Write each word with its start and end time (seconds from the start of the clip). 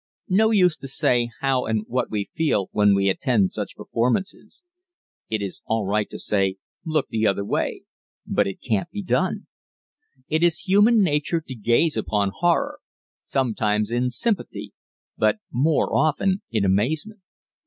No 0.33 0.49
use 0.49 0.75
to 0.77 0.87
say 0.87 1.29
how 1.41 1.67
and 1.67 1.85
what 1.87 2.09
we 2.09 2.31
feel 2.35 2.69
when 2.71 2.95
we 2.95 3.07
attend 3.07 3.51
such 3.51 3.75
performances. 3.75 4.63
It 5.29 5.43
is 5.43 5.61
all 5.67 5.85
right 5.85 6.09
to 6.09 6.17
say 6.17 6.55
"Look 6.83 7.09
the 7.09 7.27
Other 7.27 7.45
Way," 7.45 7.83
but 8.25 8.47
it 8.47 8.61
can't 8.67 8.89
be 8.89 9.03
done. 9.03 9.45
It 10.27 10.41
is 10.41 10.61
human 10.61 11.03
nature 11.03 11.39
to 11.41 11.53
gaze 11.53 11.95
upon 11.97 12.31
horror 12.35 12.79
sometimes 13.23 13.91
in 13.91 14.09
sympathy, 14.09 14.73
but 15.19 15.37
more 15.51 15.95
often 15.95 16.41
in 16.49 16.65
amazement. 16.65 17.21